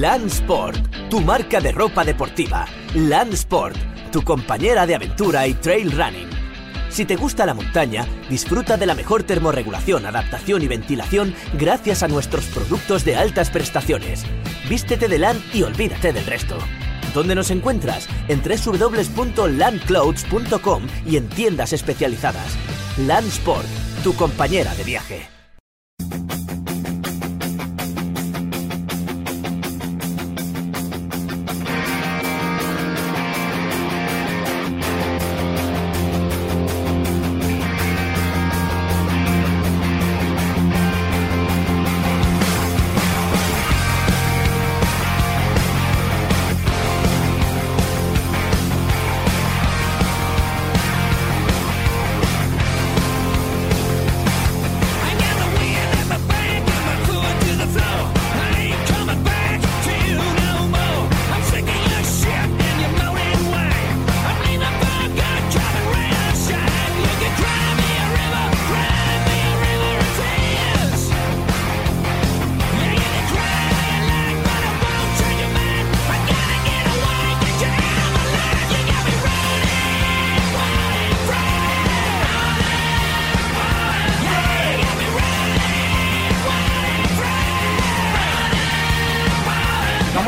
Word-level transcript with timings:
Landsport, 0.00 1.08
tu 1.08 1.20
marca 1.20 1.60
de 1.60 1.70
ropa 1.70 2.04
deportiva. 2.04 2.66
Landsport, 2.94 3.76
tu 4.10 4.22
compañera 4.22 4.86
de 4.86 4.96
aventura 4.96 5.46
y 5.46 5.54
trail 5.54 5.92
running. 5.92 6.28
Si 6.88 7.04
te 7.04 7.14
gusta 7.14 7.46
la 7.46 7.54
montaña, 7.54 8.04
disfruta 8.28 8.76
de 8.76 8.86
la 8.86 8.96
mejor 8.96 9.22
termorregulación, 9.22 10.04
adaptación 10.04 10.62
y 10.62 10.68
ventilación 10.68 11.32
gracias 11.56 12.02
a 12.02 12.08
nuestros 12.08 12.46
productos 12.46 13.04
de 13.04 13.14
altas 13.14 13.50
prestaciones. 13.50 14.24
Vístete 14.68 15.06
de 15.06 15.20
LAN 15.20 15.40
y 15.52 15.62
olvídate 15.62 16.12
del 16.12 16.26
resto. 16.26 16.58
¿Dónde 17.14 17.36
nos 17.36 17.52
encuentras? 17.52 18.08
En 18.26 18.42
www.landclouds.com 18.42 20.86
y 21.06 21.18
en 21.18 21.28
tiendas 21.28 21.72
especializadas. 21.72 22.56
Landsport, 22.98 23.68
tu 24.02 24.12
compañera 24.16 24.74
de 24.74 24.82
viaje. 24.82 25.28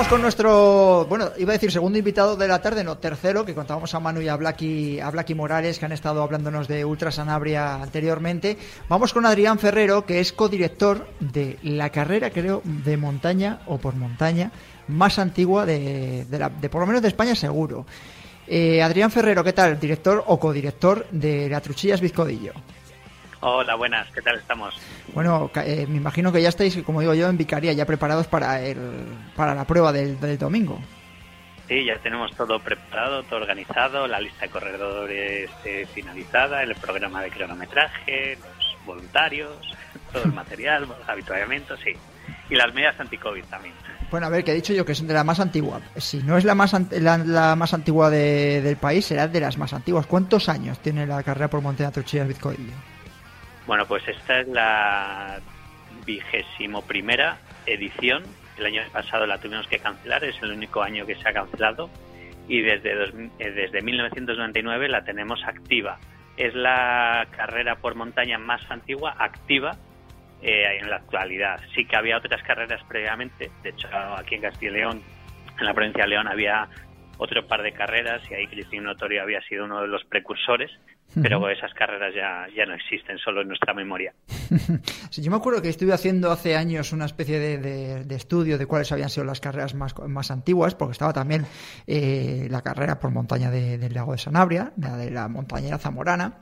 Con 0.08 0.22
nuestro, 0.22 1.04
bueno, 1.08 1.30
iba 1.36 1.50
a 1.50 1.54
decir 1.54 1.72
segundo 1.72 1.98
invitado 1.98 2.36
de 2.36 2.46
la 2.46 2.62
tarde, 2.62 2.84
no, 2.84 2.96
tercero, 2.96 3.44
que 3.44 3.56
contábamos 3.56 3.92
a 3.92 3.98
Manu 3.98 4.20
y 4.20 4.28
a 4.28 4.36
Blacky, 4.36 5.00
a 5.00 5.10
Blacky 5.10 5.34
Morales, 5.34 5.80
que 5.80 5.84
han 5.84 5.90
estado 5.90 6.22
hablándonos 6.22 6.68
de 6.68 6.84
Ultra 6.84 7.10
Sanabria 7.10 7.82
anteriormente. 7.82 8.56
Vamos 8.88 9.12
con 9.12 9.26
Adrián 9.26 9.58
Ferrero, 9.58 10.06
que 10.06 10.20
es 10.20 10.32
codirector 10.32 11.08
de 11.18 11.58
la 11.64 11.90
carrera, 11.90 12.30
creo, 12.30 12.62
de 12.64 12.96
montaña 12.96 13.62
o 13.66 13.78
por 13.78 13.96
montaña 13.96 14.52
más 14.86 15.18
antigua 15.18 15.66
de, 15.66 16.24
de, 16.30 16.38
la- 16.38 16.50
de 16.50 16.68
por 16.68 16.82
lo 16.82 16.86
menos 16.86 17.02
de 17.02 17.08
España 17.08 17.34
seguro. 17.34 17.84
Eh, 18.46 18.80
Adrián 18.80 19.10
Ferrero, 19.10 19.42
¿qué 19.42 19.52
tal? 19.54 19.80
Director 19.80 20.22
o 20.28 20.38
codirector 20.38 21.04
de 21.10 21.48
la 21.48 21.60
Truchillas 21.60 22.00
Vizcodillo. 22.00 22.52
Hola, 23.48 23.76
buenas, 23.76 24.08
¿qué 24.10 24.20
tal 24.22 24.36
estamos? 24.38 24.74
Bueno, 25.14 25.52
eh, 25.64 25.86
me 25.88 25.98
imagino 25.98 26.32
que 26.32 26.42
ya 26.42 26.48
estáis, 26.48 26.82
como 26.82 27.00
digo 27.00 27.14
yo, 27.14 27.28
en 27.28 27.36
Vicaría, 27.38 27.72
ya 27.72 27.86
preparados 27.86 28.26
para, 28.26 28.60
el, 28.60 28.76
para 29.36 29.54
la 29.54 29.64
prueba 29.64 29.92
del, 29.92 30.18
del 30.18 30.36
domingo. 30.36 30.80
Sí, 31.68 31.84
ya 31.84 31.96
tenemos 31.98 32.34
todo 32.36 32.58
preparado, 32.58 33.22
todo 33.22 33.40
organizado, 33.40 34.08
la 34.08 34.18
lista 34.18 34.46
de 34.46 34.48
corredores 34.50 35.48
eh, 35.64 35.86
finalizada, 35.94 36.64
el 36.64 36.74
programa 36.74 37.22
de 37.22 37.30
cronometraje, 37.30 38.36
los 38.36 38.76
voluntarios, 38.84 39.52
todo 40.12 40.24
el 40.24 40.32
material, 40.34 40.88
los 40.88 41.08
habituallamientos, 41.08 41.78
sí. 41.84 41.92
Y 42.50 42.56
las 42.56 42.74
medidas 42.74 42.98
anti-COVID 42.98 43.44
también. 43.44 43.74
Bueno, 44.10 44.26
a 44.26 44.30
ver, 44.30 44.42
que 44.42 44.50
he 44.50 44.54
dicho 44.54 44.72
yo 44.72 44.84
que 44.84 44.90
es 44.90 45.06
de 45.06 45.14
la 45.14 45.22
más 45.22 45.38
antigua. 45.38 45.80
Si 45.98 46.20
no 46.24 46.36
es 46.36 46.44
la 46.44 46.56
más, 46.56 46.74
la, 46.90 47.18
la 47.18 47.54
más 47.54 47.72
antigua 47.74 48.10
de- 48.10 48.60
del 48.60 48.76
país, 48.76 49.06
será 49.06 49.28
de 49.28 49.40
las 49.40 49.56
más 49.56 49.72
antiguas. 49.72 50.06
¿Cuántos 50.06 50.48
años 50.48 50.80
tiene 50.80 51.06
la 51.06 51.22
carrera 51.22 51.48
por 51.48 51.60
montaña 51.60 51.92
Truchillas 51.92 52.26
Vizcodillo? 52.26 52.72
Bueno, 53.66 53.86
pues 53.86 54.06
esta 54.06 54.40
es 54.40 54.48
la 54.48 55.40
vigésimo 56.04 56.82
primera 56.86 57.38
edición. 57.66 58.22
El 58.56 58.66
año 58.66 58.82
pasado 58.92 59.26
la 59.26 59.38
tuvimos 59.38 59.66
que 59.66 59.78
cancelar, 59.78 60.24
es 60.24 60.40
el 60.42 60.52
único 60.52 60.82
año 60.82 61.04
que 61.04 61.16
se 61.16 61.28
ha 61.28 61.32
cancelado. 61.32 61.90
Y 62.48 62.62
desde, 62.62 62.94
dos- 62.94 63.12
eh, 63.40 63.50
desde 63.50 63.82
1999 63.82 64.88
la 64.88 65.04
tenemos 65.04 65.42
activa. 65.44 65.98
Es 66.36 66.54
la 66.54 67.26
carrera 67.36 67.76
por 67.76 67.94
montaña 67.96 68.38
más 68.38 68.60
antigua 68.70 69.16
activa 69.18 69.72
eh, 70.42 70.78
en 70.80 70.88
la 70.88 70.96
actualidad. 70.96 71.60
Sí 71.74 71.84
que 71.86 71.96
había 71.96 72.18
otras 72.18 72.42
carreras 72.44 72.82
previamente. 72.88 73.50
De 73.62 73.70
hecho, 73.70 73.88
aquí 74.16 74.36
en 74.36 74.42
Castilla 74.42 74.70
y 74.70 74.74
León, 74.74 75.02
en 75.58 75.64
la 75.66 75.74
provincia 75.74 76.04
de 76.04 76.10
León, 76.10 76.28
había 76.28 76.68
otro 77.18 77.46
par 77.48 77.62
de 77.62 77.72
carreras 77.72 78.22
y 78.30 78.34
ahí 78.34 78.46
Cristín 78.46 78.84
Notorio 78.84 79.22
había 79.22 79.40
sido 79.42 79.64
uno 79.64 79.80
de 79.80 79.88
los 79.88 80.04
precursores. 80.04 80.70
Pero 81.22 81.48
esas 81.48 81.72
carreras 81.74 82.12
ya, 82.14 82.46
ya 82.54 82.66
no 82.66 82.74
existen, 82.74 83.16
solo 83.18 83.40
en 83.42 83.48
nuestra 83.48 83.72
memoria. 83.74 84.12
Sí, 85.10 85.22
yo 85.22 85.30
me 85.30 85.36
acuerdo 85.36 85.62
que 85.62 85.68
estuve 85.68 85.92
haciendo 85.92 86.30
hace 86.30 86.56
años 86.56 86.92
una 86.92 87.06
especie 87.06 87.38
de, 87.38 87.58
de- 87.58 88.04
de 88.04 88.14
estudio 88.14 88.58
de 88.58 88.66
cuáles 88.66 88.90
habían 88.92 89.08
sido 89.08 89.24
las 89.24 89.40
carreras 89.40 89.74
más, 89.74 89.94
más 90.08 90.30
antiguas, 90.30 90.74
porque 90.74 90.92
estaba 90.92 91.12
también 91.12 91.46
eh, 91.86 92.48
la 92.50 92.60
carrera 92.62 92.98
por 93.00 93.10
montaña 93.12 93.50
de- 93.50 93.78
del 93.78 93.94
lago 93.94 94.12
de 94.12 94.18
Sanabria, 94.18 94.72
la 94.76 94.96
de 94.96 95.10
la 95.10 95.28
montañera 95.28 95.78
zamorana 95.78 96.34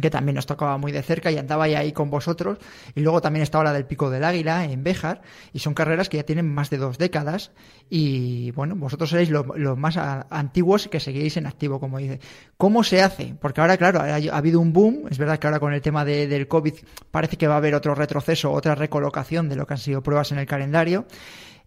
que 0.00 0.10
también 0.10 0.34
nos 0.34 0.46
tocaba 0.46 0.76
muy 0.78 0.90
de 0.92 1.02
cerca 1.02 1.30
y 1.30 1.38
andaba 1.38 1.68
ya 1.68 1.78
ahí 1.78 1.92
con 1.92 2.10
vosotros. 2.10 2.58
Y 2.94 3.00
luego 3.00 3.20
también 3.20 3.42
estaba 3.42 3.62
la 3.64 3.72
del 3.72 3.86
Pico 3.86 4.10
del 4.10 4.24
Águila 4.24 4.64
en 4.64 4.82
Béjar. 4.82 5.22
Y 5.52 5.60
son 5.60 5.74
carreras 5.74 6.08
que 6.08 6.16
ya 6.16 6.24
tienen 6.24 6.52
más 6.52 6.70
de 6.70 6.78
dos 6.78 6.98
décadas. 6.98 7.52
Y 7.88 8.50
bueno, 8.52 8.74
vosotros 8.76 9.10
seréis 9.10 9.30
los 9.30 9.78
más 9.78 9.96
a- 9.96 10.26
antiguos 10.30 10.88
que 10.88 11.00
seguís 11.00 11.36
en 11.36 11.46
activo, 11.46 11.78
como 11.80 11.98
dice. 11.98 12.20
¿Cómo 12.56 12.82
se 12.82 13.02
hace? 13.02 13.34
Porque 13.40 13.60
ahora, 13.60 13.76
claro, 13.76 14.00
ha, 14.00 14.14
ha 14.16 14.36
habido 14.36 14.60
un 14.60 14.72
boom. 14.72 15.04
Es 15.10 15.18
verdad 15.18 15.38
que 15.38 15.46
ahora 15.46 15.60
con 15.60 15.72
el 15.72 15.80
tema 15.82 16.04
de- 16.04 16.26
del 16.26 16.48
COVID 16.48 16.74
parece 17.10 17.36
que 17.36 17.46
va 17.46 17.54
a 17.54 17.58
haber 17.58 17.74
otro 17.74 17.94
retroceso, 17.94 18.50
otra 18.52 18.74
recolocación 18.74 19.48
de 19.48 19.56
lo 19.56 19.66
que 19.66 19.74
han 19.74 19.78
sido 19.78 20.02
pruebas 20.02 20.32
en 20.32 20.38
el 20.38 20.46
calendario. 20.46 21.06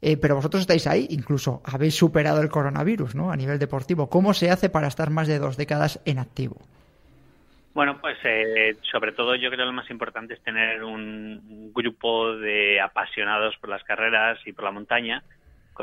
Eh, 0.01 0.15
pero 0.17 0.35
vosotros 0.35 0.61
estáis 0.61 0.85
ahí, 0.85 1.07
incluso 1.09 1.61
habéis 1.63 1.95
superado 1.95 2.41
el 2.41 2.49
coronavirus, 2.49 3.15
¿no? 3.15 3.31
A 3.31 3.35
nivel 3.35 3.57
deportivo. 3.57 4.09
¿Cómo 4.09 4.33
se 4.35 4.51
hace 4.51 4.69
para 4.69 4.87
estar 4.87 5.09
más 5.09 5.27
de 5.27 5.39
dos 5.39 5.57
décadas 5.57 5.99
en 6.05 6.19
activo? 6.19 6.57
Bueno, 7.77 8.01
pues 8.01 8.17
eh, 8.23 8.75
sobre 8.91 9.11
todo 9.11 9.35
yo 9.35 9.49
creo 9.49 9.59
que 9.59 9.65
lo 9.65 9.71
más 9.71 9.91
importante 9.91 10.33
es 10.33 10.41
tener 10.41 10.83
un 10.83 11.71
grupo 11.75 12.35
de 12.35 12.81
apasionados 12.81 13.55
por 13.57 13.69
las 13.69 13.83
carreras 13.83 14.39
y 14.47 14.51
por 14.51 14.63
la 14.65 14.71
montaña, 14.71 15.21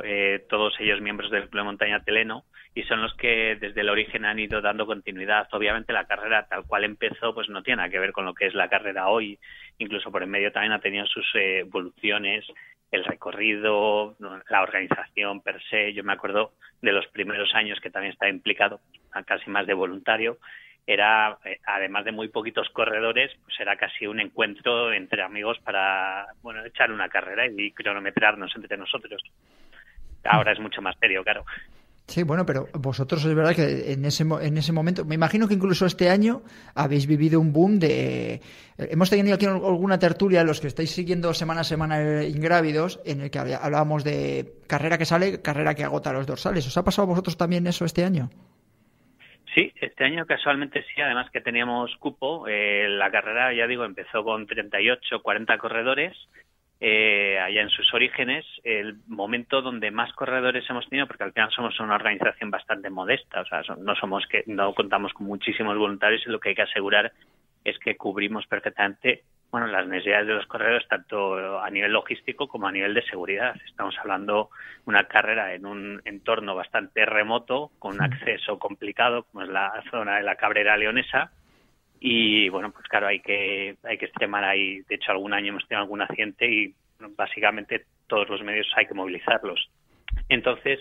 eh, 0.02 0.44
todos 0.48 0.74
ellos 0.80 1.00
miembros 1.00 1.30
del 1.30 1.48
Club 1.48 1.60
de 1.60 1.66
Montaña 1.66 2.02
Teleno, 2.02 2.46
y 2.74 2.82
son 2.82 3.00
los 3.00 3.14
que 3.14 3.56
desde 3.60 3.82
el 3.82 3.90
origen 3.90 4.24
han 4.24 4.40
ido 4.40 4.60
dando 4.60 4.86
continuidad. 4.86 5.46
Obviamente 5.52 5.92
la 5.92 6.08
carrera 6.08 6.48
tal 6.48 6.64
cual 6.66 6.82
empezó 6.82 7.32
pues 7.32 7.48
no 7.48 7.62
tiene 7.62 7.76
nada 7.76 7.90
que 7.90 8.00
ver 8.00 8.10
con 8.10 8.24
lo 8.24 8.34
que 8.34 8.46
es 8.46 8.54
la 8.54 8.68
carrera 8.68 9.06
hoy, 9.06 9.38
incluso 9.78 10.10
por 10.10 10.24
en 10.24 10.30
medio 10.30 10.50
también 10.50 10.72
ha 10.72 10.80
tenido 10.80 11.06
sus 11.06 11.32
eh, 11.36 11.60
evoluciones, 11.60 12.44
el 12.90 13.04
recorrido, 13.04 14.16
la 14.50 14.62
organización 14.62 15.42
per 15.42 15.62
se. 15.70 15.92
Yo 15.92 16.02
me 16.02 16.14
acuerdo 16.14 16.54
de 16.82 16.90
los 16.90 17.06
primeros 17.06 17.54
años 17.54 17.78
que 17.78 17.90
también 17.90 18.14
estaba 18.14 18.30
implicado, 18.30 18.80
casi 19.24 19.48
más 19.48 19.64
de 19.68 19.74
voluntario, 19.74 20.38
era, 20.86 21.38
eh, 21.44 21.58
además 21.66 22.04
de 22.04 22.12
muy 22.12 22.28
poquitos 22.28 22.68
corredores, 22.70 23.30
pues 23.44 23.58
era 23.60 23.76
casi 23.76 24.06
un 24.06 24.20
encuentro 24.20 24.92
entre 24.92 25.22
amigos 25.22 25.58
para, 25.64 26.26
bueno, 26.42 26.64
echar 26.64 26.92
una 26.92 27.08
carrera 27.08 27.46
y 27.46 27.72
cronometrarnos 27.72 28.52
entre 28.56 28.76
nosotros. 28.76 29.22
Ahora 30.24 30.52
es 30.52 30.60
mucho 30.60 30.82
más 30.82 30.96
serio, 30.98 31.22
claro. 31.22 31.44
Sí, 32.06 32.22
bueno, 32.22 32.44
pero 32.44 32.68
vosotros 32.74 33.24
es 33.24 33.34
verdad 33.34 33.54
que 33.54 33.92
en 33.92 34.04
ese, 34.04 34.24
en 34.24 34.58
ese 34.58 34.72
momento, 34.72 35.06
me 35.06 35.14
imagino 35.14 35.48
que 35.48 35.54
incluso 35.54 35.86
este 35.86 36.10
año 36.10 36.42
habéis 36.74 37.06
vivido 37.06 37.40
un 37.40 37.50
boom 37.50 37.78
de... 37.78 38.42
Hemos 38.76 39.08
tenido 39.08 39.34
aquí 39.34 39.46
alguna 39.46 39.98
tertulia, 39.98 40.44
los 40.44 40.60
que 40.60 40.66
estáis 40.66 40.90
siguiendo 40.90 41.32
semana 41.32 41.62
a 41.62 41.64
semana 41.64 42.24
Ingrávidos, 42.24 43.00
en 43.06 43.22
el 43.22 43.30
que 43.30 43.38
hablábamos 43.38 44.04
de 44.04 44.52
carrera 44.66 44.98
que 44.98 45.06
sale, 45.06 45.40
carrera 45.40 45.74
que 45.74 45.84
agota 45.84 46.12
los 46.12 46.26
dorsales. 46.26 46.66
¿Os 46.66 46.76
ha 46.76 46.84
pasado 46.84 47.04
a 47.04 47.10
vosotros 47.10 47.38
también 47.38 47.66
eso 47.66 47.86
este 47.86 48.04
año? 48.04 48.28
Sí, 49.54 49.72
este 49.80 50.04
año 50.04 50.26
casualmente 50.26 50.82
sí, 50.82 51.00
además 51.00 51.30
que 51.30 51.40
teníamos 51.40 51.94
cupo. 51.98 52.46
Eh, 52.48 52.88
la 52.88 53.10
carrera, 53.12 53.52
ya 53.52 53.68
digo, 53.68 53.84
empezó 53.84 54.24
con 54.24 54.46
38, 54.46 55.22
40 55.22 55.58
corredores 55.58 56.16
eh, 56.80 57.38
allá 57.38 57.62
en 57.62 57.70
sus 57.70 57.94
orígenes, 57.94 58.44
el 58.64 58.96
momento 59.06 59.62
donde 59.62 59.92
más 59.92 60.12
corredores 60.12 60.68
hemos 60.68 60.88
tenido, 60.88 61.06
porque 61.06 61.22
al 61.22 61.32
final 61.32 61.50
somos 61.52 61.78
una 61.78 61.94
organización 61.94 62.50
bastante 62.50 62.90
modesta, 62.90 63.42
o 63.42 63.46
sea, 63.46 63.62
no 63.78 63.94
somos 63.94 64.26
que 64.26 64.42
no 64.46 64.74
contamos 64.74 65.12
con 65.12 65.26
muchísimos 65.26 65.78
voluntarios 65.78 66.22
y 66.26 66.30
lo 66.30 66.40
que 66.40 66.50
hay 66.50 66.54
que 66.56 66.62
asegurar 66.62 67.12
es 67.64 67.78
que 67.78 67.96
cubrimos 67.96 68.46
perfectamente 68.48 69.22
bueno, 69.54 69.68
las 69.68 69.86
necesidades 69.86 70.26
de 70.26 70.34
los 70.34 70.46
corredores 70.46 70.84
tanto 70.88 71.60
a 71.60 71.70
nivel 71.70 71.92
logístico 71.92 72.48
como 72.48 72.66
a 72.66 72.72
nivel 72.72 72.92
de 72.92 73.04
seguridad. 73.04 73.54
Estamos 73.64 73.96
hablando 74.00 74.50
de 74.78 74.82
una 74.86 75.04
carrera 75.04 75.54
en 75.54 75.64
un 75.64 76.02
entorno 76.04 76.56
bastante 76.56 77.06
remoto, 77.06 77.70
con 77.78 77.94
un 77.94 78.02
acceso 78.02 78.58
complicado, 78.58 79.22
como 79.30 79.44
es 79.44 79.50
la 79.50 79.80
zona 79.92 80.16
de 80.16 80.24
la 80.24 80.34
Cabrera 80.34 80.76
Leonesa, 80.76 81.30
y 82.00 82.48
bueno, 82.48 82.72
pues 82.72 82.88
claro, 82.88 83.06
hay 83.06 83.20
que, 83.20 83.76
hay 83.84 83.96
que 83.96 84.06
extremar 84.06 84.42
ahí. 84.42 84.80
De 84.88 84.96
hecho, 84.96 85.12
algún 85.12 85.32
año 85.32 85.50
hemos 85.50 85.68
tenido 85.68 85.82
algún 85.82 86.02
accidente 86.02 86.50
y 86.50 86.74
básicamente 87.16 87.84
todos 88.08 88.28
los 88.28 88.42
medios 88.42 88.66
hay 88.74 88.86
que 88.86 88.94
movilizarlos. 88.94 89.70
Entonces, 90.28 90.80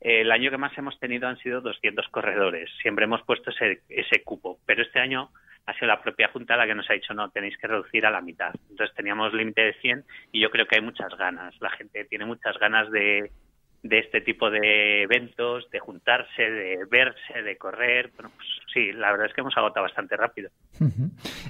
el 0.00 0.32
año 0.32 0.50
que 0.50 0.56
más 0.56 0.72
hemos 0.78 0.98
tenido 0.98 1.28
han 1.28 1.36
sido 1.36 1.60
200 1.60 2.08
corredores. 2.08 2.70
Siempre 2.80 3.04
hemos 3.04 3.20
puesto 3.24 3.50
ese, 3.50 3.82
ese 3.90 4.22
cupo, 4.24 4.58
pero 4.64 4.80
este 4.80 5.00
año 5.00 5.28
ha 5.66 5.74
sido 5.74 5.88
la 5.88 6.00
propia 6.00 6.28
Junta 6.28 6.56
la 6.56 6.66
que 6.66 6.74
nos 6.74 6.88
ha 6.88 6.94
dicho 6.94 7.12
no, 7.12 7.30
tenéis 7.30 7.56
que 7.58 7.66
reducir 7.66 8.06
a 8.06 8.10
la 8.10 8.20
mitad. 8.20 8.54
Entonces 8.70 8.94
teníamos 8.94 9.34
límite 9.34 9.62
de 9.62 9.74
100 9.74 10.04
y 10.32 10.40
yo 10.40 10.50
creo 10.50 10.66
que 10.66 10.76
hay 10.76 10.82
muchas 10.82 11.14
ganas. 11.16 11.54
La 11.60 11.70
gente 11.70 12.04
tiene 12.04 12.24
muchas 12.24 12.56
ganas 12.58 12.90
de, 12.90 13.30
de 13.88 13.98
este 13.98 14.20
tipo 14.20 14.50
de 14.50 15.02
eventos, 15.02 15.68
de 15.70 15.78
juntarse, 15.78 16.42
de 16.42 16.84
verse, 16.90 17.42
de 17.42 17.56
correr. 17.56 18.10
Bueno, 18.14 18.30
pues 18.36 18.48
sí, 18.72 18.92
la 18.92 19.10
verdad 19.10 19.26
es 19.26 19.34
que 19.34 19.40
hemos 19.40 19.56
agotado 19.56 19.84
bastante 19.84 20.16
rápido. 20.16 20.50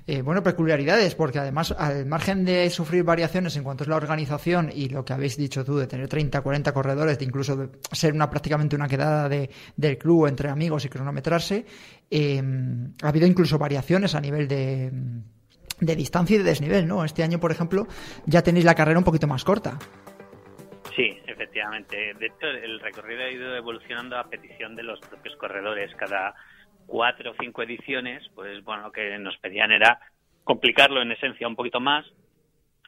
Eh, 0.06 0.22
bueno, 0.22 0.42
peculiaridades, 0.42 1.14
porque 1.14 1.38
además, 1.38 1.72
al 1.72 2.06
margen 2.06 2.44
de 2.44 2.68
sufrir 2.70 3.04
variaciones 3.04 3.56
en 3.56 3.64
cuanto 3.64 3.84
es 3.84 3.88
la 3.88 3.96
organización 3.96 4.70
y 4.72 4.88
lo 4.88 5.04
que 5.04 5.12
habéis 5.12 5.36
dicho 5.36 5.64
tú, 5.64 5.76
de 5.76 5.86
tener 5.86 6.08
30, 6.08 6.40
40 6.40 6.72
corredores, 6.72 7.18
de 7.18 7.24
incluso 7.24 7.70
ser 7.92 8.12
una 8.12 8.30
prácticamente 8.30 8.76
una 8.76 8.88
quedada 8.88 9.28
de, 9.28 9.50
del 9.76 9.98
club 9.98 10.26
entre 10.26 10.48
amigos 10.48 10.84
y 10.84 10.88
cronometrarse, 10.88 11.64
eh, 12.10 12.42
ha 13.02 13.08
habido 13.08 13.26
incluso 13.26 13.58
variaciones 13.58 14.14
a 14.14 14.20
nivel 14.20 14.46
de, 14.46 14.90
de 15.80 15.96
distancia 15.96 16.36
y 16.36 16.38
de 16.38 16.44
desnivel, 16.44 16.86
¿no? 16.86 17.04
Este 17.04 17.22
año, 17.22 17.38
por 17.40 17.50
ejemplo, 17.50 17.86
ya 18.26 18.42
tenéis 18.42 18.64
la 18.64 18.74
carrera 18.74 18.98
un 18.98 19.04
poquito 19.04 19.26
más 19.26 19.44
corta. 19.44 19.78
Sí, 20.96 21.20
efectivamente. 21.26 22.14
De 22.14 22.26
hecho, 22.26 22.46
el 22.46 22.80
recorrido 22.80 23.22
ha 23.22 23.30
ido 23.30 23.54
evolucionando 23.54 24.16
a 24.16 24.30
petición 24.30 24.74
de 24.74 24.82
los 24.82 24.98
propios 25.00 25.36
corredores. 25.36 25.94
Cada 25.94 26.34
cuatro 26.86 27.32
o 27.32 27.34
cinco 27.38 27.62
ediciones, 27.62 28.26
pues 28.34 28.64
bueno, 28.64 28.84
lo 28.84 28.92
que 28.92 29.18
nos 29.18 29.36
pedían 29.36 29.72
era 29.72 30.00
complicarlo 30.42 31.02
en 31.02 31.12
esencia 31.12 31.46
un 31.46 31.56
poquito 31.56 31.80
más, 31.80 32.06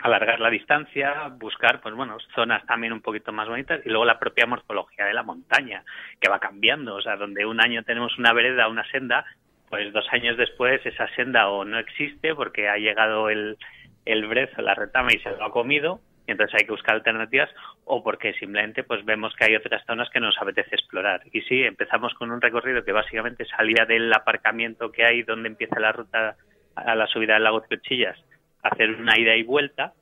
alargar 0.01 0.41
la 0.41 0.49
distancia, 0.49 1.29
buscar, 1.39 1.83
pues 1.83 1.95
bueno, 1.95 2.17
zonas 2.35 2.65
también 2.65 2.95
un 2.95 3.03
poquito 3.03 3.31
más 3.31 3.47
bonitas 3.47 3.85
y 3.85 3.91
luego 3.91 4.07
la 4.07 4.19
propia 4.19 4.47
morfología 4.47 5.05
de 5.05 5.13
la 5.13 5.23
montaña, 5.23 5.85
que 6.19 6.31
va 6.31 6.39
cambiando. 6.39 6.95
O 6.95 7.03
sea, 7.03 7.17
donde 7.17 7.45
un 7.45 7.61
año 7.61 7.83
tenemos 7.83 8.17
una 8.17 8.33
vereda, 8.33 8.69
una 8.69 8.89
senda, 8.91 9.27
pues 9.69 9.93
dos 9.93 10.07
años 10.13 10.39
después 10.39 10.81
esa 10.87 11.09
senda 11.15 11.51
o 11.51 11.67
no 11.67 11.79
existe 11.79 12.35
porque 12.35 12.71
ha 12.71 12.79
llegado 12.79 13.29
el, 13.29 13.59
el 14.07 14.27
brezo, 14.27 14.63
la 14.63 14.75
retama 14.75 15.13
y 15.13 15.19
se 15.19 15.31
lo 15.31 15.45
ha 15.45 15.51
comido, 15.51 16.01
y 16.29 16.31
entonces 16.31 16.55
hay 16.61 16.67
que 16.67 16.73
buscar 16.73 16.95
alternativas 16.95 17.49
o 17.87 18.03
porque 18.03 18.35
simplemente 18.35 18.85
pues 18.85 19.03
vemos 19.07 19.35
que 19.35 19.47
hay 19.47 19.57
otras 19.57 19.83
zonas 19.87 20.11
que 20.13 20.21
nos 20.21 20.37
apetece 20.39 20.75
explorar. 20.75 21.23
Y 21.33 21.41
sí, 21.41 21.63
empezamos 21.63 22.13
con 22.15 22.31
un 22.31 22.43
recorrido 22.43 22.85
que 22.85 22.93
básicamente 22.93 23.47
salía 23.47 23.87
del 23.87 24.13
aparcamiento 24.13 24.93
que 24.93 25.07
hay 25.07 25.23
donde 25.23 25.49
empieza 25.49 25.81
la 25.81 25.91
ruta 25.91 26.37
a 26.75 26.95
la 26.95 27.07
subida 27.07 27.35
del 27.35 27.45
lago 27.45 27.63
Triochillas, 27.63 28.19
hacer 28.63 28.91
una 28.91 29.19
ida 29.19 29.35
y 29.37 29.43
vuelta, 29.43 29.95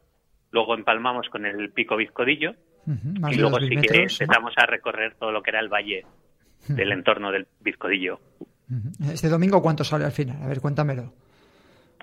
luego 0.50 0.74
empalmamos 0.74 1.28
con 1.28 1.46
el 1.46 1.70
pico 1.70 1.96
Vizcodillo 1.96 2.56
y 3.30 3.36
luego 3.36 3.60
sí 3.60 3.76
que 3.76 4.02
empezamos 4.02 4.52
a 4.56 4.66
recorrer 4.66 5.14
todo 5.14 5.30
lo 5.30 5.42
que 5.42 5.50
era 5.50 5.60
el 5.60 5.68
valle 5.68 6.04
del 6.66 6.90
entorno 6.90 7.30
del 7.30 7.46
Vizcodillo. 7.60 8.18
¿Este 9.12 9.28
domingo 9.28 9.62
cuánto 9.62 9.84
sale 9.84 10.04
al 10.04 10.12
final? 10.12 10.42
A 10.42 10.48
ver, 10.48 10.60
cuéntamelo. 10.60 11.12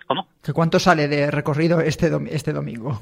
¿Cómo? 0.08 0.30
¿Cuánto 0.54 0.80
sale 0.80 1.10
de 1.10 1.30
recorrido 1.30 1.82
este, 1.82 2.10
este 2.32 2.54
domingo? 2.54 3.02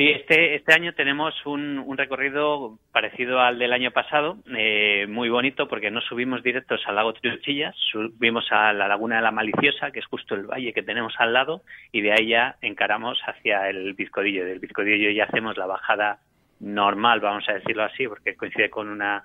Sí, 0.00 0.08
este, 0.08 0.54
este 0.54 0.72
año 0.72 0.94
tenemos 0.94 1.34
un, 1.44 1.84
recorrido 1.94 2.78
parecido 2.90 3.38
al 3.40 3.58
del 3.58 3.74
año 3.74 3.90
pasado, 3.90 4.38
eh, 4.56 5.06
muy 5.06 5.28
bonito 5.28 5.68
porque 5.68 5.90
no 5.90 6.00
subimos 6.00 6.42
directos 6.42 6.80
al 6.86 6.94
lago 6.94 7.12
Triuchillas, 7.12 7.76
subimos 7.76 8.46
a 8.50 8.72
la 8.72 8.88
laguna 8.88 9.16
de 9.16 9.20
la 9.20 9.30
Maliciosa, 9.30 9.90
que 9.90 9.98
es 9.98 10.06
justo 10.06 10.34
el 10.34 10.46
valle 10.46 10.72
que 10.72 10.82
tenemos 10.82 11.12
al 11.18 11.34
lado, 11.34 11.60
y 11.92 12.00
de 12.00 12.12
ahí 12.12 12.28
ya 12.28 12.56
encaramos 12.62 13.20
hacia 13.26 13.68
el 13.68 13.92
Bizcodillo. 13.92 14.46
Del 14.46 14.58
Bizcodillo 14.58 15.10
ya 15.10 15.24
hacemos 15.24 15.58
la 15.58 15.66
bajada 15.66 16.20
normal, 16.60 17.20
vamos 17.20 17.46
a 17.50 17.52
decirlo 17.52 17.84
así, 17.84 18.08
porque 18.08 18.36
coincide 18.36 18.70
con 18.70 18.88
una 18.88 19.22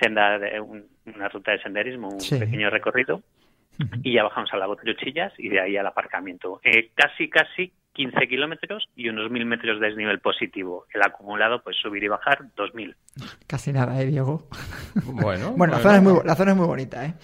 senda, 0.00 0.38
de, 0.38 0.58
una 0.58 1.28
ruta 1.28 1.50
de 1.50 1.60
senderismo, 1.60 2.08
un 2.08 2.38
pequeño 2.40 2.70
recorrido, 2.70 3.20
y 4.02 4.14
ya 4.14 4.22
bajamos 4.22 4.50
al 4.54 4.60
lago 4.60 4.76
Triuchillas 4.76 5.34
y 5.36 5.50
de 5.50 5.60
ahí 5.60 5.76
al 5.76 5.86
aparcamiento. 5.86 6.62
Eh, 6.64 6.92
casi, 6.94 7.28
casi 7.28 7.74
15 7.94 8.28
kilómetros 8.28 8.88
y 8.96 9.08
unos 9.08 9.30
1.000 9.30 9.44
metros 9.46 9.80
de 9.80 9.86
desnivel 9.86 10.18
positivo. 10.20 10.86
El 10.92 11.02
acumulado, 11.02 11.62
pues 11.62 11.76
subir 11.80 12.02
y 12.04 12.08
bajar, 12.08 12.40
2.000. 12.56 12.94
Casi 13.46 13.72
nada, 13.72 14.00
¿eh, 14.00 14.06
Diego? 14.06 14.48
Bueno, 15.06 15.52
bueno, 15.56 15.74
La, 15.74 15.80
zona 15.80 15.96
es 15.96 16.02
muy, 16.02 16.20
la 16.24 16.34
zona 16.34 16.52
es 16.52 16.56
muy 16.56 16.66
bonita, 16.66 17.04
¿eh? 17.04 17.14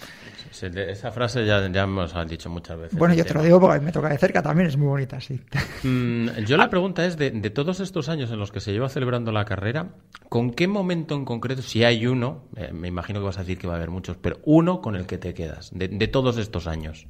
Esa 0.51 1.13
frase 1.13 1.47
ya, 1.47 1.71
ya 1.71 1.83
hemos 1.83 2.13
dicho 2.29 2.51
muchas 2.51 2.79
veces. 2.79 2.99
Bueno, 2.99 3.15
yo 3.15 3.25
te 3.25 3.35
lo 3.35 3.43
digo 3.43 3.61
porque 3.61 3.81
me 3.81 3.93
toca 3.93 4.09
de 4.09 4.19
cerca, 4.19 4.43
también 4.43 4.69
es 4.69 4.77
muy 4.77 4.89
bonita, 4.89 5.21
sí. 5.21 5.41
Mm, 5.83 6.45
yo 6.45 6.59
la 6.59 6.69
pregunta 6.69 7.07
es, 7.07 7.17
de, 7.17 7.31
de, 7.31 7.49
todos 7.49 7.81
estos 7.81 8.11
años 8.11 8.31
en 8.31 8.39
los 8.39 8.53
que 8.53 8.61
se 8.61 8.71
lleva 8.71 8.91
celebrando 8.91 9.33
la 9.33 9.47
carrera, 9.47 9.95
¿con 10.29 10.51
qué 10.51 10.69
momento 10.69 11.15
en 11.15 11.25
concreto, 11.25 11.63
si 11.63 11.85
hay 11.85 12.07
uno, 12.07 12.45
eh, 12.55 12.71
me 12.71 12.89
imagino 12.89 13.21
que 13.21 13.25
vas 13.25 13.39
a 13.39 13.41
decir 13.41 13.57
que 13.57 13.67
va 13.67 13.75
a 13.75 13.77
haber 13.77 13.89
muchos, 13.89 14.19
pero 14.19 14.41
uno 14.45 14.83
con 14.83 14.95
el 14.95 15.07
que 15.07 15.17
te 15.17 15.33
quedas, 15.33 15.71
de, 15.73 15.89
de 15.89 16.09
todos 16.09 16.37
estos 16.37 16.67
años? 16.67 17.07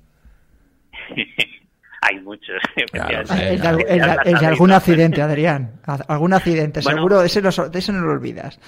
hay 2.00 2.20
muchos. 2.20 2.60
el, 2.92 3.60
de, 3.60 4.46
algún 4.46 4.72
accidente, 4.72 5.22
Adrián. 5.22 5.80
Algún 6.08 6.32
accidente, 6.32 6.82
seguro, 6.82 7.20
de 7.20 7.26
ese, 7.26 7.42
de 7.42 7.78
ese 7.78 7.92
no 7.92 8.00
lo 8.00 8.12
olvidas. 8.12 8.58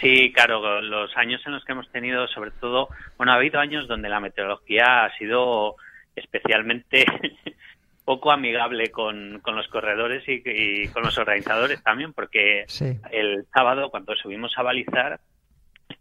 Sí, 0.00 0.32
claro, 0.32 0.80
los 0.82 1.16
años 1.16 1.40
en 1.46 1.52
los 1.52 1.64
que 1.64 1.72
hemos 1.72 1.90
tenido, 1.90 2.26
sobre 2.28 2.50
todo, 2.52 2.88
bueno, 3.16 3.32
ha 3.32 3.36
habido 3.36 3.60
años 3.60 3.88
donde 3.88 4.08
la 4.08 4.20
meteorología 4.20 5.04
ha 5.04 5.16
sido 5.16 5.76
especialmente 6.14 7.04
poco 8.04 8.30
amigable 8.30 8.90
con, 8.90 9.40
con 9.40 9.56
los 9.56 9.66
corredores 9.68 10.22
y, 10.26 10.88
con 10.88 11.02
los 11.02 11.16
organizadores 11.18 11.82
también, 11.82 12.12
porque 12.12 12.66
el 13.10 13.46
sábado, 13.54 13.90
cuando 13.90 14.14
subimos 14.16 14.52
a 14.56 14.62
balizar, 14.62 15.18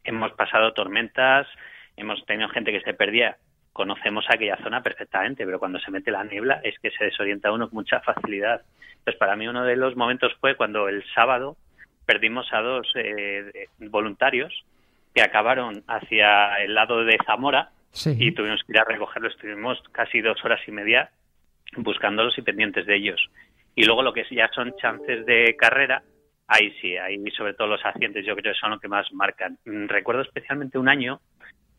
hemos 0.04 0.32
pasado 0.34 0.74
tormentas, 0.74 1.48
hemos 1.96 2.24
tenido 2.26 2.50
gente 2.50 2.72
que 2.72 2.82
se 2.82 2.94
perdía 2.94 3.38
conocemos 3.76 4.24
aquella 4.30 4.56
zona 4.64 4.82
perfectamente, 4.82 5.46
pero 5.46 5.60
cuando 5.60 5.80
se 5.80 5.92
mete 5.92 6.10
la 6.10 6.24
niebla 6.24 6.62
es 6.64 6.80
que 6.80 6.92
se 6.92 7.04
desorienta 7.04 7.52
uno 7.52 7.68
con 7.68 7.76
mucha 7.76 8.00
facilidad. 8.00 8.62
Pues 9.04 9.18
para 9.18 9.36
mí 9.36 9.50
uno 9.50 9.66
de 9.66 9.76
los 9.76 9.98
momentos 9.98 10.34
fue 10.40 10.56
cuando 10.56 10.88
el 10.88 11.04
sábado 11.14 11.58
perdimos 12.06 12.48
a 12.54 12.62
dos 12.62 12.88
eh, 12.96 13.68
voluntarios 13.80 14.64
que 15.14 15.22
acabaron 15.22 15.84
hacia 15.90 16.56
el 16.64 16.74
lado 16.74 17.04
de 17.04 17.18
Zamora 17.26 17.72
y 18.06 18.32
tuvimos 18.32 18.64
que 18.64 18.72
ir 18.72 18.80
a 18.80 18.86
recogerlos. 18.86 19.34
Estuvimos 19.34 19.84
casi 19.92 20.22
dos 20.22 20.38
horas 20.46 20.62
y 20.66 20.72
media 20.72 21.10
buscándolos 21.76 22.38
y 22.38 22.44
pendientes 22.44 22.86
de 22.86 22.96
ellos. 22.96 23.30
Y 23.76 23.84
luego 23.84 24.04
lo 24.04 24.14
que 24.14 24.26
ya 24.32 24.50
son 24.56 24.74
chances 24.78 25.26
de 25.26 25.54
carrera, 25.60 26.02
ahí 26.48 26.74
sí, 26.80 26.96
ahí 26.96 27.22
sobre 27.32 27.56
todo 27.56 27.68
los 27.68 27.84
accidentes 27.84 28.26
yo 28.26 28.38
creo 28.38 28.54
que 28.54 28.60
son 28.60 28.72
lo 28.72 28.80
que 28.80 28.88
más 28.88 29.12
marcan. 29.12 29.58
Recuerdo 29.66 30.22
especialmente 30.22 30.78
un 30.78 30.88
año 30.88 31.20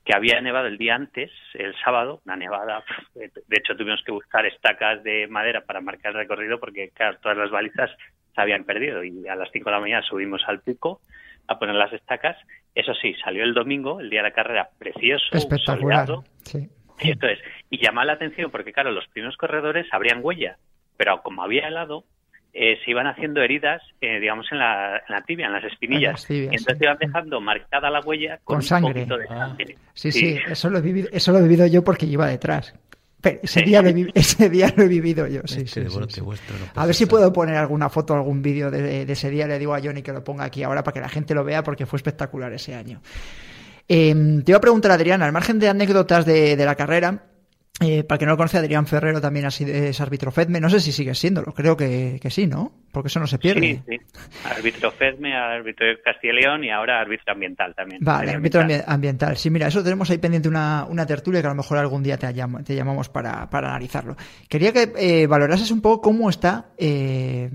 que 0.07 0.15
había 0.15 0.41
nevado 0.41 0.69
el 0.69 0.79
día 0.79 0.95
antes, 0.95 1.33
el 1.55 1.75
sábado, 1.85 2.23
una 2.25 2.37
nevada. 2.37 2.85
De 3.15 3.57
hecho, 3.59 3.77
tuvimos 3.77 4.01
que 4.05 4.13
buscar 4.13 4.47
estacas 4.47 5.03
de 5.03 5.27
madera 5.27 5.63
para 5.63 5.81
marcar 5.81 6.13
el 6.13 6.19
recorrido 6.19 6.61
porque, 6.61 6.91
claro, 6.91 7.19
todas 7.21 7.37
las 7.37 7.51
balizas 7.51 7.91
se 8.33 8.41
habían 8.41 8.63
perdido 8.63 9.03
y 9.03 9.27
a 9.27 9.35
las 9.35 9.51
5 9.51 9.69
de 9.69 9.75
la 9.75 9.81
mañana 9.81 10.07
subimos 10.07 10.43
al 10.47 10.61
pico 10.61 11.01
a 11.49 11.59
poner 11.59 11.75
las 11.75 11.93
estacas. 11.93 12.37
Eso 12.73 12.95
sí, 12.95 13.15
salió 13.15 13.43
el 13.43 13.53
domingo, 13.53 13.99
el 13.99 14.09
día 14.09 14.21
de 14.21 14.29
la 14.29 14.35
carrera, 14.35 14.69
precioso, 14.79 15.27
espectacular. 15.33 16.07
Sí. 16.43 16.69
Y 17.01 17.11
entonces, 17.11 17.41
y 17.69 17.85
llama 17.85 18.05
la 18.05 18.13
atención 18.13 18.53
porque, 18.53 18.73
claro, 18.73 18.93
los 18.93 19.09
primeros 19.09 19.37
corredores 19.37 19.89
abrían 19.91 20.21
huella, 20.23 20.57
pero 20.97 21.21
como 21.23 21.43
había 21.43 21.67
helado, 21.67 22.05
eh, 22.59 22.79
se 22.83 22.91
iban 22.91 23.07
haciendo 23.07 23.43
heridas, 23.43 23.83
eh, 24.01 24.19
digamos, 24.19 24.47
en 24.51 24.59
la, 24.59 24.97
en 24.97 25.15
la, 25.15 25.21
tibia, 25.21 25.47
en 25.47 25.53
las 25.53 25.65
espinillas. 25.65 26.29
y 26.31 26.45
entonces 26.45 26.81
iban 26.81 26.97
dejando 26.99 27.39
marcada 27.39 27.91
la 27.91 28.01
huella 28.01 28.41
con, 28.45 28.63
sangre. 28.63 29.03
Un 29.03 29.09
poquito 29.09 29.19
de 29.19 29.25
ah. 29.29 29.49
sangre. 29.49 29.77
Sí, 29.93 30.11
sí, 30.11 30.39
eso, 30.49 30.71
lo 30.71 30.79
he 30.79 30.81
vivido, 30.81 31.09
eso 31.13 31.33
lo 31.33 31.39
he 31.39 31.43
vivido 31.43 31.67
yo 31.67 31.85
porque 31.85 32.07
iba 32.07 32.27
detrás. 32.27 32.75
ese, 33.23 33.61
día 33.61 33.83
lo 33.83 33.91
he, 33.91 34.11
ese 34.15 34.49
día 34.49 34.73
lo 34.75 34.85
he 34.85 34.89
vivido 34.89 35.27
yo. 35.27 35.43
Sí, 35.45 35.67
sí, 35.67 35.83
a 36.75 36.87
ver 36.87 36.95
si 36.95 37.05
puedo 37.05 37.31
poner 37.31 37.57
alguna 37.57 37.91
foto, 37.91 38.15
algún 38.15 38.41
vídeo 38.41 38.71
de, 38.71 39.03
ese 39.03 39.29
día. 39.29 39.47
Le 39.47 39.59
digo 39.59 39.75
a 39.75 39.81
Johnny 39.83 40.01
que 40.01 40.15
lo 40.15 40.25
ponga 40.25 40.45
aquí 40.45 40.63
ahora 40.63 40.83
para 40.83 40.95
que 40.95 41.01
la 41.01 41.11
gente 41.11 41.35
lo 41.35 41.45
vea 41.45 41.63
porque 41.63 41.85
fue 41.85 41.99
espectacular 41.99 42.55
ese 42.55 42.75
año. 42.75 43.03
Em, 43.87 44.43
te 44.43 44.53
iba 44.53 44.57
a 44.57 44.63
preguntar, 44.63 44.93
Adriana, 44.93 45.27
al 45.27 45.33
margen 45.33 45.59
de 45.59 45.69
anécdotas 45.69 46.25
de, 46.25 46.57
de 46.57 46.65
la 46.65 46.75
carrera, 46.75 47.23
eh, 47.81 48.05
para 48.05 48.19
que 48.19 48.25
no 48.25 48.33
lo 48.33 48.37
conoce, 48.39 48.57
Adrián 48.57 48.87
Ferrero 48.87 49.21
también 49.21 49.47
es 49.47 50.01
árbitro 50.01 50.31
FEDME. 50.31 50.61
No 50.61 50.71
sé 50.71 50.81
si 50.81 50.93
sigue 50.93 51.15
siéndolo, 51.15 51.53
creo 51.53 51.77
que, 51.77 52.19
que, 52.23 52.31
sí, 52.31 52.47
¿no? 52.47 52.73
Porque 52.91 53.09
eso 53.09 53.21
no 53.21 53.27
se 53.27 53.39
pierde. 53.39 53.83
Sí, 53.87 53.99
sí. 53.99 54.19
Árbitro 54.45 54.91
FEDME, 54.91 55.37
árbitro 55.37 55.87
de 55.87 56.01
Castilla 56.01 56.33
y 56.33 56.37
León 56.43 56.65
y 56.65 56.71
ahora 56.71 56.99
árbitro 57.01 57.35
ambiental 57.35 57.75
también. 57.75 57.99
Vale, 58.03 58.31
árbitro 58.33 58.65
ambiental. 58.87 59.37
Sí, 59.37 59.51
mira, 59.51 59.67
eso 59.67 59.85
tenemos 59.85 60.11
ahí 60.11 60.17
pendiente 60.17 60.49
una, 60.49 60.87
una 60.89 61.05
tertulia 61.05 61.43
que 61.43 61.49
a 61.49 61.51
lo 61.51 61.57
mejor 61.57 61.77
algún 61.77 62.03
día 62.03 62.17
te, 62.17 62.33
te 62.65 62.75
llamamos 62.75 63.11
para, 63.11 63.51
para 63.51 63.69
analizarlo. 63.69 64.17
Quería 64.49 64.73
que 64.73 64.93
eh, 64.97 65.27
valorases 65.27 65.71
un 65.71 65.83
poco 65.83 66.01
cómo 66.01 66.31
está 66.31 66.71
eh, 66.79 67.51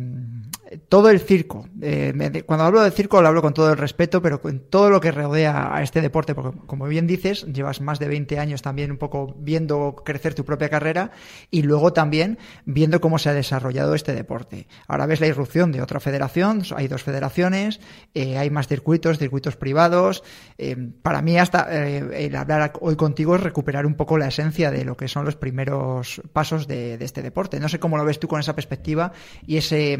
todo 0.87 1.09
el 1.09 1.19
circo. 1.19 1.67
Eh, 1.81 2.43
cuando 2.45 2.65
hablo 2.65 2.81
del 2.81 2.91
circo 2.91 3.21
lo 3.21 3.27
hablo 3.27 3.41
con 3.41 3.53
todo 3.53 3.71
el 3.71 3.77
respeto, 3.77 4.21
pero 4.21 4.41
con 4.41 4.59
todo 4.59 4.89
lo 4.89 5.01
que 5.01 5.11
rodea 5.11 5.75
a 5.75 5.81
este 5.83 6.01
deporte, 6.01 6.35
porque 6.35 6.57
como 6.65 6.87
bien 6.87 7.07
dices, 7.07 7.45
llevas 7.51 7.81
más 7.81 7.99
de 7.99 8.07
20 8.07 8.39
años 8.39 8.61
también 8.61 8.91
un 8.91 8.97
poco 8.97 9.35
viendo 9.37 9.95
crecer 10.05 10.33
tu 10.33 10.45
propia 10.45 10.69
carrera 10.69 11.11
y 11.49 11.63
luego 11.63 11.93
también 11.93 12.37
viendo 12.65 13.01
cómo 13.01 13.19
se 13.19 13.29
ha 13.29 13.33
desarrollado 13.33 13.95
este 13.95 14.13
deporte. 14.13 14.67
Ahora 14.87 15.05
ves 15.05 15.19
la 15.19 15.27
irrupción 15.27 15.71
de 15.71 15.81
otra 15.81 15.99
federación, 15.99 16.63
hay 16.75 16.87
dos 16.87 17.03
federaciones, 17.03 17.79
eh, 18.13 18.37
hay 18.37 18.49
más 18.49 18.67
circuitos, 18.67 19.17
circuitos 19.17 19.55
privados. 19.55 20.23
Eh, 20.57 20.75
para 21.01 21.21
mí 21.21 21.37
hasta 21.37 21.69
el 21.71 22.35
hablar 22.35 22.73
hoy 22.79 22.95
contigo 22.95 23.35
es 23.35 23.41
recuperar 23.41 23.85
un 23.85 23.95
poco 23.95 24.17
la 24.17 24.27
esencia 24.27 24.71
de 24.71 24.85
lo 24.85 24.95
que 24.95 25.07
son 25.07 25.25
los 25.25 25.35
primeros 25.35 26.21
pasos 26.33 26.67
de, 26.67 26.93
este 27.01 27.21
deporte. 27.21 27.59
No 27.59 27.67
sé 27.67 27.79
cómo 27.79 27.97
lo 27.97 28.05
ves 28.05 28.19
tú 28.19 28.27
con 28.27 28.39
esa 28.39 28.55
perspectiva 28.55 29.11
y 29.45 29.57
ese 29.57 29.97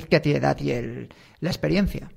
que 0.00 0.16
edad 0.16 0.56
y 0.60 1.08
la 1.40 1.50
experiencia. 1.50 2.08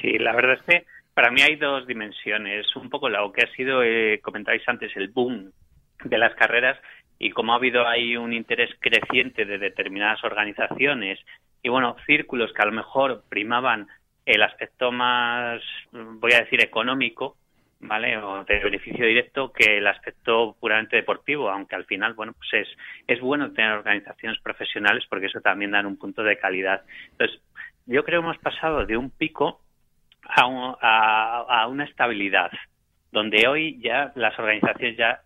Sí, 0.00 0.18
la 0.18 0.34
verdad 0.34 0.58
es 0.58 0.62
que 0.62 0.86
para 1.14 1.30
mí 1.30 1.40
hay 1.42 1.56
dos 1.56 1.86
dimensiones. 1.86 2.64
Un 2.76 2.90
poco 2.90 3.08
lo 3.08 3.32
que 3.32 3.44
ha 3.44 3.52
sido, 3.54 3.82
eh, 3.82 4.20
comentáis 4.22 4.62
antes, 4.68 4.96
el 4.96 5.08
boom 5.08 5.50
de 6.04 6.18
las 6.18 6.34
carreras 6.34 6.78
y 7.18 7.30
cómo 7.30 7.52
ha 7.52 7.56
habido 7.56 7.86
ahí 7.86 8.16
un 8.16 8.32
interés 8.32 8.70
creciente 8.78 9.44
de 9.44 9.58
determinadas 9.58 10.22
organizaciones 10.22 11.18
y, 11.62 11.68
bueno, 11.68 11.96
círculos 12.06 12.52
que 12.52 12.62
a 12.62 12.66
lo 12.66 12.72
mejor 12.72 13.24
primaban 13.28 13.88
el 14.24 14.42
aspecto 14.42 14.92
más, 14.92 15.60
voy 15.92 16.32
a 16.34 16.40
decir, 16.40 16.62
económico 16.62 17.36
¿vale? 17.80 18.16
O 18.18 18.44
de 18.44 18.58
beneficio 18.58 19.06
directo 19.06 19.52
que 19.52 19.78
el 19.78 19.86
aspecto 19.86 20.56
puramente 20.60 20.96
deportivo, 20.96 21.50
aunque 21.50 21.76
al 21.76 21.84
final, 21.84 22.14
bueno, 22.14 22.32
pues 22.32 22.66
es, 22.66 22.68
es 23.06 23.20
bueno 23.20 23.52
tener 23.52 23.72
organizaciones 23.72 24.40
profesionales 24.40 25.04
porque 25.08 25.26
eso 25.26 25.40
también 25.40 25.72
da 25.72 25.86
un 25.86 25.98
punto 25.98 26.22
de 26.22 26.38
calidad. 26.38 26.82
Entonces, 27.12 27.40
yo 27.86 28.04
creo 28.04 28.20
que 28.20 28.26
hemos 28.26 28.38
pasado 28.38 28.84
de 28.84 28.96
un 28.96 29.10
pico 29.10 29.60
a, 30.28 31.46
a, 31.48 31.66
una 31.68 31.84
estabilidad, 31.84 32.50
donde 33.12 33.46
hoy 33.48 33.78
ya 33.80 34.12
las 34.14 34.38
organizaciones 34.38 34.96
ya 34.96 35.20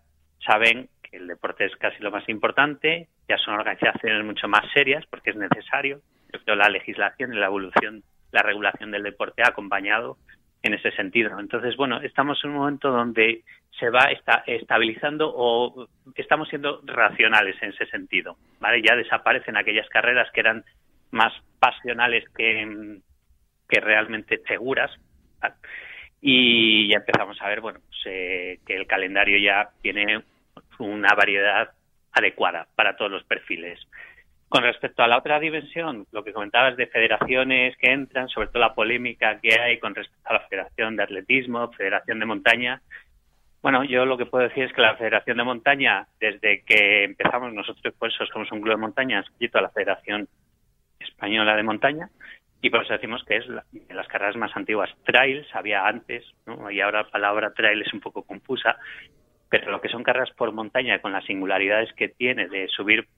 saben 0.47 0.88
que 1.02 1.16
el 1.16 1.26
deporte 1.26 1.64
es 1.64 1.75
casi 1.76 2.00
lo 2.02 2.11
más 2.11 2.28
importante, 2.28 3.09
ya 3.28 3.37
son 3.38 3.54
organizaciones 3.54 4.25
mucho 4.25 4.47
más 4.49 4.71
serias 4.73 5.04
porque 5.06 5.30
es 5.30 5.37
necesario. 5.37 6.00
Yo 6.32 6.40
creo 6.44 6.56
la 6.56 6.68
legislación 6.68 7.32
y 7.32 7.38
la 7.38 7.47
evolución, 7.47 8.02
la 8.30 8.42
regulación 8.42 8.90
del 8.90 9.02
deporte 9.02 9.42
ha 9.42 9.49
acompañado 9.49 10.18
en 10.62 10.75
ese 10.75 10.90
sentido. 10.92 11.38
Entonces, 11.38 11.76
bueno, 11.76 12.00
estamos 12.00 12.42
en 12.45 12.50
un 12.50 12.57
momento 12.57 12.90
donde 12.90 13.42
se 13.78 13.90
va 13.90 14.12
está 14.12 14.45
estabilizando 14.47 15.33
o 15.35 15.88
estamos 16.14 16.49
siendo 16.49 16.81
racionales 16.85 17.61
en 17.62 17.71
ese 17.71 17.87
sentido, 17.87 18.37
¿vale? 18.61 18.83
Ya 18.83 18.95
desaparecen 18.95 19.57
aquellas 19.57 19.88
carreras 19.88 20.31
que 20.33 20.40
eran 20.40 20.64
más 21.11 21.33
pasionales 21.59 22.25
que, 22.37 22.99
que 23.69 23.81
realmente 23.81 24.40
seguras 24.47 24.90
y 26.21 26.88
ya 26.88 26.99
empezamos 26.99 27.37
a 27.42 27.49
ver, 27.49 27.61
bueno, 27.61 27.81
pues, 27.85 28.00
eh, 28.07 28.61
que 28.64 28.76
el 28.76 28.87
calendario 28.87 29.38
ya 29.38 29.71
tiene 29.83 30.23
una 30.78 31.14
variedad 31.16 31.71
adecuada 32.12 32.69
para 32.76 32.97
todos 32.97 33.11
los 33.11 33.25
perfiles. 33.25 33.81
Con 34.52 34.64
respecto 34.64 35.02
a 35.02 35.09
la 35.09 35.16
otra 35.16 35.40
dimensión, 35.40 36.06
lo 36.12 36.23
que 36.23 36.35
comentabas 36.35 36.76
de 36.76 36.87
federaciones 36.87 37.75
que 37.78 37.90
entran, 37.90 38.28
sobre 38.28 38.49
todo 38.49 38.59
la 38.59 38.75
polémica 38.75 39.40
que 39.40 39.59
hay 39.59 39.78
con 39.78 39.94
respecto 39.94 40.28
a 40.28 40.35
la 40.35 40.40
Federación 40.40 40.94
de 40.94 41.04
Atletismo, 41.04 41.73
Federación 41.73 42.18
de 42.18 42.26
Montaña. 42.26 42.82
Bueno, 43.62 43.82
yo 43.82 44.04
lo 44.04 44.18
que 44.18 44.26
puedo 44.26 44.47
decir 44.47 44.64
es 44.64 44.73
que 44.75 44.82
la 44.82 44.94
Federación 44.97 45.38
de 45.38 45.44
Montaña, 45.44 46.06
desde 46.21 46.61
que 46.64 47.04
empezamos 47.04 47.54
nosotros, 47.54 47.94
por 47.94 48.11
eso 48.11 48.26
somos 48.26 48.52
un 48.52 48.61
club 48.61 48.75
de 48.75 48.80
montaña 48.82 49.21
inscrito 49.21 49.56
a 49.56 49.62
la 49.62 49.71
Federación 49.71 50.28
Española 51.00 51.56
de 51.56 51.62
Montaña, 51.62 52.11
y 52.61 52.68
por 52.68 52.85
eso 52.85 52.92
decimos 52.92 53.25
que 53.25 53.37
es 53.38 53.47
de 53.49 53.94
las 53.94 54.06
carreras 54.06 54.37
más 54.37 54.54
antiguas. 54.54 54.90
Trails 55.06 55.47
había 55.54 55.87
antes, 55.87 56.26
¿no? 56.44 56.71
y 56.71 56.78
ahora 56.82 57.04
la 57.04 57.11
palabra 57.11 57.54
trail 57.54 57.80
es 57.80 57.94
un 57.94 58.00
poco 58.00 58.23
confusa, 58.23 58.76
pero 59.49 59.71
lo 59.71 59.80
que 59.80 59.88
son 59.88 60.02
carreras 60.02 60.30
por 60.32 60.52
montaña 60.52 61.00
con 61.00 61.12
las 61.12 61.25
singularidades 61.25 61.90
que 61.94 62.09
tiene 62.09 62.49
de 62.49 62.68
subir 62.68 63.09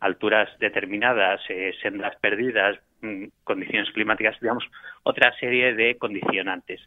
alturas 0.00 0.48
determinadas, 0.58 1.40
eh, 1.48 1.72
sendas 1.82 2.14
perdidas, 2.20 2.78
mm, 3.02 3.26
condiciones 3.44 3.90
climáticas, 3.92 4.38
digamos, 4.40 4.64
otra 5.02 5.32
serie 5.38 5.74
de 5.74 5.96
condicionantes. 5.96 6.80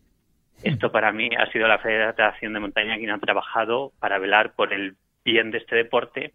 Esto 0.63 0.91
para 0.91 1.11
mí 1.11 1.29
ha 1.37 1.51
sido 1.51 1.67
la 1.67 1.79
Federación 1.79 2.53
de 2.53 2.59
Montaña 2.59 2.97
quien 2.97 3.09
ha 3.09 3.17
trabajado 3.17 3.91
para 3.99 4.19
velar 4.19 4.53
por 4.53 4.73
el 4.73 4.95
bien 5.25 5.51
de 5.51 5.57
este 5.57 5.75
deporte, 5.75 6.33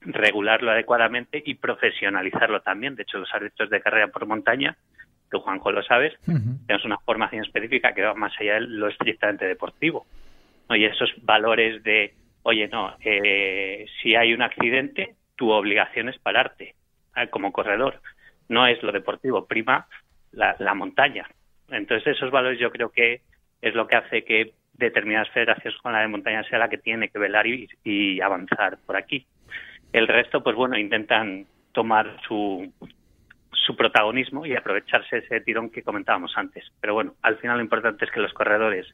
regularlo 0.00 0.70
adecuadamente 0.70 1.42
y 1.44 1.54
profesionalizarlo 1.54 2.62
también. 2.62 2.96
De 2.96 3.02
hecho, 3.02 3.18
los 3.18 3.32
árbitros 3.34 3.68
de 3.68 3.82
carrera 3.82 4.08
por 4.08 4.26
montaña, 4.26 4.76
que 5.30 5.38
Juanjo 5.38 5.72
lo 5.72 5.82
sabes, 5.82 6.14
tenemos 6.24 6.84
una 6.84 6.98
formación 6.98 7.44
específica 7.44 7.92
que 7.92 8.02
va 8.02 8.14
más 8.14 8.32
allá 8.40 8.54
de 8.54 8.60
lo 8.62 8.88
estrictamente 8.88 9.46
deportivo. 9.46 10.06
Y 10.70 10.84
esos 10.84 11.12
valores 11.22 11.82
de, 11.82 12.14
oye, 12.42 12.68
no, 12.68 12.96
eh, 13.04 13.86
si 14.00 14.14
hay 14.14 14.32
un 14.32 14.42
accidente, 14.42 15.16
tu 15.40 15.50
obligación 15.52 16.10
es 16.10 16.18
pararte 16.18 16.74
¿eh? 17.16 17.28
como 17.30 17.50
corredor. 17.50 18.02
No 18.50 18.66
es 18.66 18.82
lo 18.82 18.92
deportivo, 18.92 19.46
prima 19.46 19.88
la, 20.32 20.74
montaña. 20.74 21.26
Entonces 21.70 22.14
esos 22.14 22.30
valores 22.30 22.60
yo 22.60 22.70
creo 22.70 22.90
que 22.90 23.22
es 23.62 23.74
lo 23.74 23.86
que 23.86 23.96
hace 23.96 24.22
que 24.22 24.52
determinadas 24.74 25.30
federaciones 25.30 25.80
con 25.80 25.94
la 25.94 26.00
de 26.00 26.08
montaña 26.08 26.44
sea 26.44 26.58
la 26.58 26.68
que 26.68 26.76
tiene 26.76 27.08
que 27.08 27.18
velar 27.18 27.46
y, 27.46 28.20
avanzar 28.20 28.76
por 28.84 28.96
aquí. 28.96 29.26
El 29.94 30.08
resto, 30.08 30.42
pues 30.42 30.54
bueno, 30.54 30.76
intentan 30.76 31.46
tomar 31.72 32.20
su, 32.28 32.70
su 33.52 33.76
protagonismo 33.76 34.44
y 34.44 34.54
aprovecharse 34.54 35.18
ese 35.18 35.40
tirón 35.40 35.70
que 35.70 35.82
comentábamos 35.82 36.36
antes. 36.36 36.70
Pero 36.82 36.92
bueno, 36.92 37.14
al 37.22 37.38
final 37.38 37.56
lo 37.56 37.62
importante 37.62 38.04
es 38.04 38.10
que 38.10 38.20
los 38.20 38.34
corredores 38.34 38.86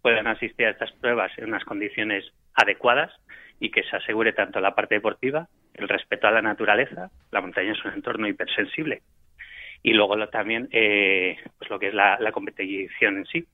puedan 0.00 0.26
asistir 0.26 0.66
a 0.66 0.70
estas 0.70 0.92
pruebas 0.92 1.32
en 1.36 1.48
unas 1.48 1.64
condiciones 1.64 2.24
adecuadas 2.54 3.12
y 3.60 3.70
que 3.70 3.82
se 3.84 3.96
asegure 3.96 4.32
tanto 4.32 4.58
la 4.58 4.74
parte 4.74 4.94
deportiva, 4.94 5.48
el 5.74 5.88
respeto 5.88 6.26
a 6.26 6.30
la 6.30 6.42
naturaleza, 6.42 7.10
la 7.30 7.40
montaña 7.40 7.72
es 7.72 7.84
un 7.84 7.92
entorno 7.92 8.28
hipersensible, 8.28 9.02
y 9.82 9.92
luego 9.92 10.16
también 10.28 10.68
eh, 10.72 11.36
pues 11.58 11.70
lo 11.70 11.78
que 11.78 11.88
es 11.88 11.94
la, 11.94 12.18
competición 12.32 13.18
en 13.18 13.26
sí. 13.26 13.44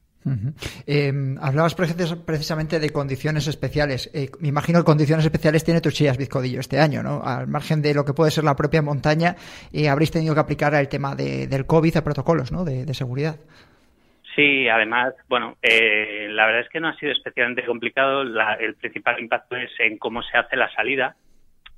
Em, 0.87 1.39
hablabas 1.41 1.75
precisamente 1.75 2.81
de 2.81 2.91
condiciones 2.91 3.47
especiales. 3.47 4.11
Eh, 4.13 4.29
me 4.41 4.49
imagino 4.49 4.81
que 4.81 4.85
condiciones 4.85 5.25
especiales 5.25 5.65
tiene 5.65 5.81
Tuchillas 5.81 6.19
Vizcodillo 6.19 6.61
este 6.61 6.81
año, 6.81 7.03
¿no? 7.03 7.23
Al 7.23 7.47
margen 7.47 7.81
de 7.81 7.95
lo 7.95 8.05
que 8.05 8.13
puede 8.13 8.31
ser 8.31 8.45
la 8.45 8.55
propia 8.55 8.83
montaña, 8.83 9.37
eh, 9.73 9.89
habréis 9.89 10.11
tenido 10.11 10.35
que 10.35 10.41
aplicar 10.41 10.75
el 10.75 10.89
tema 10.89 11.15
del 11.15 11.65
COVID 11.65 11.97
a 11.97 12.05
protocolos, 12.05 12.53
¿no? 12.53 12.65
de 12.65 12.93
seguridad. 12.93 13.37
Sí, 14.39 14.69
además, 14.69 15.15
bueno, 15.29 15.57
eh, 15.61 16.29
la 16.31 16.47
verdad 16.47 16.61
es 16.61 16.69
que 16.69 16.79
no 16.79 16.87
ha 16.87 16.95
sido 16.95 17.11
especialmente 17.11 17.67
complicado. 17.67 18.23
el 18.23 18.77
principal 18.77 19.19
impacto 19.19 19.57
es 19.57 19.69
en 19.81 19.99
cómo 19.99 20.23
se 20.23 20.39
hace 20.39 20.55
la 20.55 20.73
salida, 20.75 21.17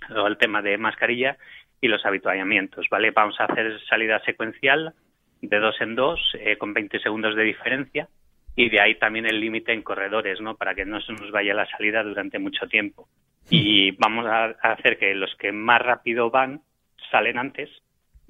o 0.08 0.26
el 0.26 0.38
tema 0.38 0.62
de 0.62 0.78
mascarilla 0.78 1.36
y 1.80 1.88
los 1.88 2.04
habituallamientos, 2.04 2.86
¿vale? 2.90 3.10
Vamos 3.10 3.38
a 3.40 3.44
hacer 3.44 3.80
salida 3.88 4.20
secuencial 4.24 4.94
de 5.40 5.58
dos 5.58 5.80
en 5.80 5.94
dos, 5.94 6.20
eh, 6.38 6.56
con 6.58 6.74
20 6.74 6.98
segundos 7.00 7.34
de 7.34 7.44
diferencia, 7.44 8.08
y 8.56 8.68
de 8.68 8.80
ahí 8.80 8.96
también 8.96 9.26
el 9.26 9.40
límite 9.40 9.72
en 9.72 9.82
corredores, 9.82 10.40
¿no? 10.40 10.56
Para 10.56 10.74
que 10.74 10.84
no 10.84 11.00
se 11.00 11.12
nos 11.12 11.30
vaya 11.30 11.54
la 11.54 11.66
salida 11.66 12.02
durante 12.02 12.38
mucho 12.38 12.66
tiempo. 12.66 13.08
Y 13.48 13.92
vamos 13.92 14.26
a 14.26 14.46
hacer 14.60 14.98
que 14.98 15.14
los 15.14 15.34
que 15.36 15.52
más 15.52 15.80
rápido 15.80 16.30
van 16.30 16.60
salen 17.10 17.38
antes, 17.38 17.70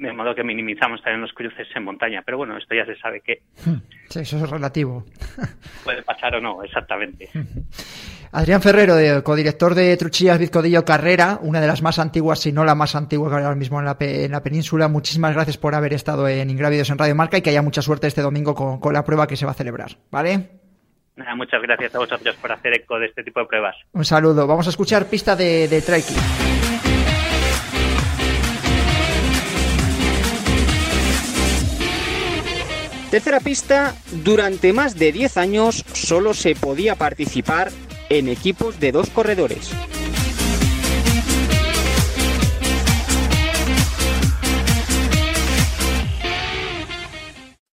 de 0.00 0.12
modo 0.14 0.35
que 0.35 0.42
minimizamos 0.42 1.02
también 1.02 1.21
los 1.21 1.33
cruces 1.33 1.69
en 1.75 1.85
montaña. 1.85 2.23
Pero 2.25 2.38
bueno, 2.38 2.57
esto 2.57 2.75
ya 2.75 2.87
se 2.87 2.97
sabe 2.97 3.21
que 3.21 3.42
Sí, 4.09 4.21
eso 4.21 4.42
es 4.42 4.50
relativo. 4.50 5.04
puede 5.85 6.02
pasar 6.02 6.35
o 6.37 6.40
no, 6.40 6.62
exactamente. 6.64 7.28
Adrián 8.33 8.62
Ferrero, 8.62 8.95
de- 8.97 9.23
codirector 9.23 9.75
de 9.75 9.97
Truchillas 9.97 10.38
Vizcodillo 10.38 10.85
Carrera, 10.85 11.38
una 11.42 11.61
de 11.61 11.66
las 11.66 11.83
más 11.83 11.99
antiguas, 11.99 12.38
si 12.40 12.50
no 12.52 12.64
la 12.64 12.75
más 12.75 12.95
antigua 12.95 13.28
que 13.28 13.37
hay 13.37 13.42
ahora 13.42 13.57
mismo 13.57 13.78
en 13.78 13.85
la, 13.85 13.99
pe- 13.99 14.25
en 14.25 14.33
la 14.33 14.42
península. 14.42 14.88
Muchísimas 14.88 15.35
gracias 15.35 15.59
por 15.59 15.75
haber 15.75 15.92
estado 15.92 16.26
en 16.28 16.49
Ingrávidos 16.49 16.88
en 16.90 16.97
Radio 16.99 17.14
Marca 17.14 17.37
y 17.38 17.42
que 17.42 17.50
haya 17.50 17.61
mucha 17.62 17.83
suerte 17.83 18.07
este 18.07 18.23
domingo 18.23 18.54
con, 18.54 18.80
con 18.80 18.95
la 18.95 19.04
prueba 19.04 19.26
que 19.26 19.37
se 19.37 19.45
va 19.45 19.50
a 19.50 19.54
celebrar. 19.54 19.90
¿Vale? 20.11 20.49
Nada, 21.16 21.35
muchas 21.35 21.61
gracias 21.61 21.95
a 21.95 21.99
vosotros 21.99 22.35
por 22.37 22.50
hacer 22.52 22.73
eco 22.73 22.99
de 22.99 23.07
este 23.07 23.23
tipo 23.23 23.40
de 23.40 23.47
pruebas. 23.47 23.76
Un 23.92 24.04
saludo. 24.07 24.47
Vamos 24.47 24.66
a 24.66 24.71
escuchar 24.71 25.07
pista 25.07 25.37
de, 25.37 25.69
de 25.69 25.83
trekking. 25.83 26.16
Tercera 33.11 33.40
pista, 33.40 33.97
durante 34.25 34.73
más 34.73 34.97
de 34.97 35.11
10 35.11 35.37
años 35.37 35.85
solo 35.93 36.33
se 36.33 36.55
podía 36.55 36.95
participar 36.95 37.73
en 38.09 38.29
equipos 38.29 38.79
de 38.79 38.93
dos 38.93 39.11
corredores. 39.11 39.71